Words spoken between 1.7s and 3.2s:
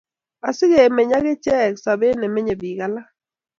sobet nemenye bik alak